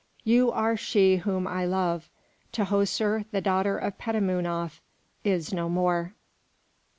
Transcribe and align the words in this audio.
You 0.23 0.51
are 0.51 0.75
she 0.75 1.17
whom 1.17 1.45
I 1.45 1.63
love; 1.67 2.09
Tahoser, 2.51 3.25
the 3.29 3.39
daughter 3.39 3.77
of 3.77 3.99
Petamounoph 3.99 4.81
is 5.23 5.53
no 5.53 5.69
more." 5.69 6.15